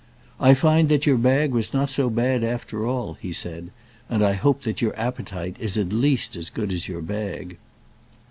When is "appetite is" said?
4.99-5.77